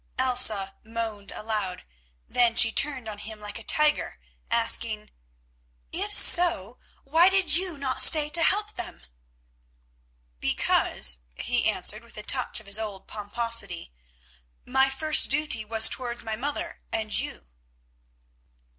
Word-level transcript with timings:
Elsa 0.17 0.73
moaned 0.83 1.29
aloud, 1.31 1.83
then 2.27 2.55
she 2.55 2.71
turned 2.71 3.07
on 3.07 3.19
him 3.19 3.39
like 3.39 3.59
a 3.59 3.63
tiger, 3.63 4.19
asking: 4.49 5.11
"If 5.91 6.11
so, 6.11 6.79
why 7.03 7.29
did 7.29 7.55
you 7.55 7.77
not 7.77 8.01
stay 8.01 8.27
to 8.29 8.41
help 8.41 8.73
them?" 8.73 9.03
"Because," 10.39 11.19
he 11.35 11.69
answered 11.69 12.03
with 12.03 12.17
a 12.17 12.23
touch 12.23 12.59
of 12.59 12.65
his 12.65 12.79
old 12.79 13.05
pomposity, 13.07 13.93
"my 14.65 14.89
first 14.89 15.29
duty 15.29 15.63
was 15.63 15.87
towards 15.87 16.23
my 16.23 16.35
mother 16.35 16.81
and 16.91 17.13
you." 17.15 17.51